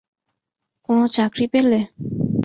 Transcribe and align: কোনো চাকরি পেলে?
কোনো 0.89 1.03
চাকরি 1.15 1.45
পেলে? 1.53 1.79